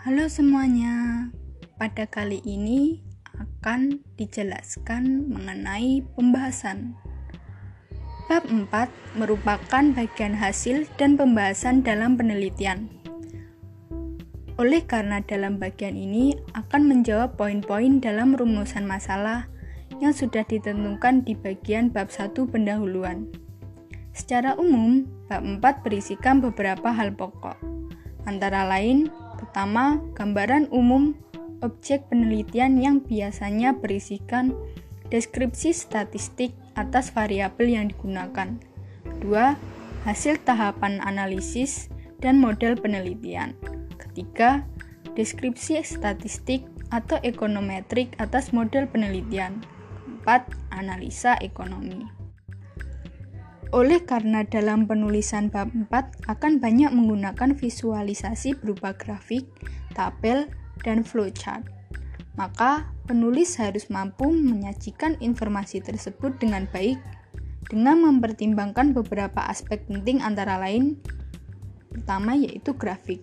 [0.00, 1.28] Halo semuanya,
[1.76, 3.04] pada kali ini
[3.36, 6.96] akan dijelaskan mengenai pembahasan.
[8.24, 8.88] Bab 4
[9.20, 12.88] merupakan bagian hasil dan pembahasan dalam penelitian.
[14.56, 19.52] Oleh karena dalam bagian ini akan menjawab poin-poin dalam rumusan masalah
[20.00, 23.28] yang sudah ditentukan di bagian bab 1 pendahuluan.
[24.16, 27.60] Secara umum, bab 4 berisikan beberapa hal pokok,
[28.24, 31.16] antara lain Pertama, gambaran umum
[31.64, 34.52] objek penelitian yang biasanya berisikan
[35.08, 38.60] deskripsi statistik atas variabel yang digunakan.
[39.04, 39.56] Kedua,
[40.04, 41.88] hasil tahapan analisis
[42.20, 43.56] dan model penelitian.
[43.96, 44.64] Ketiga,
[45.16, 49.64] deskripsi statistik atau ekonometrik atas model penelitian.
[50.04, 52.19] Keempat, analisa ekonomi.
[53.70, 59.46] Oleh karena dalam penulisan bab 4 akan banyak menggunakan visualisasi berupa grafik,
[59.94, 60.50] tabel,
[60.82, 61.62] dan flowchart,
[62.34, 66.98] maka penulis harus mampu menyajikan informasi tersebut dengan baik
[67.70, 70.98] dengan mempertimbangkan beberapa aspek penting antara lain
[71.94, 73.22] pertama yaitu grafik.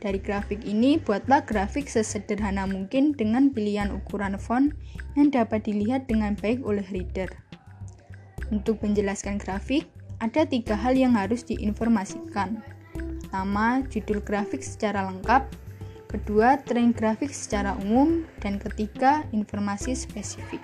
[0.00, 4.72] Dari grafik ini, buatlah grafik sesederhana mungkin dengan pilihan ukuran font
[5.12, 7.28] yang dapat dilihat dengan baik oleh reader.
[8.50, 9.86] Untuk menjelaskan grafik,
[10.18, 12.60] ada tiga hal yang harus diinformasikan.
[12.94, 15.46] Pertama, judul grafik secara lengkap.
[16.10, 18.26] Kedua, tren grafik secara umum.
[18.42, 20.58] Dan ketiga, informasi spesifik.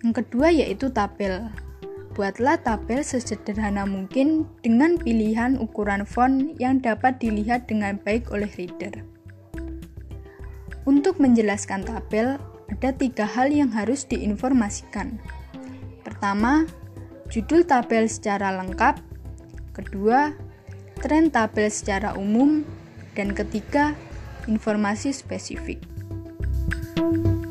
[0.00, 1.52] Yang kedua yaitu tabel.
[2.16, 9.04] Buatlah tabel sesederhana mungkin dengan pilihan ukuran font yang dapat dilihat dengan baik oleh reader.
[10.88, 12.40] Untuk menjelaskan tabel,
[12.72, 15.20] ada tiga hal yang harus diinformasikan.
[16.20, 16.68] Pertama,
[17.32, 19.00] judul tabel secara lengkap.
[19.72, 20.36] Kedua,
[21.00, 22.60] tren tabel secara umum.
[23.16, 23.96] Dan ketiga,
[24.44, 25.80] informasi spesifik.
[27.00, 27.49] thank you